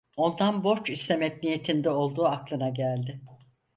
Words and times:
Ondan 0.17 0.63
borç 0.63 0.89
istemek 0.89 1.43
niyetinde 1.43 1.89
olduğu 1.89 2.25
aklına 2.25 2.69
geldi. 2.69 3.21